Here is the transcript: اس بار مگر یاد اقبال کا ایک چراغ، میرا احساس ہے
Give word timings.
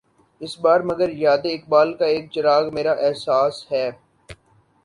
اس 0.41 0.53
بار 0.63 0.79
مگر 0.89 1.09
یاد 1.23 1.43
اقبال 1.45 1.89
کا 1.97 2.05
ایک 2.13 2.25
چراغ، 2.33 2.63
میرا 2.75 2.93
احساس 3.05 3.55
ہے 3.71 3.85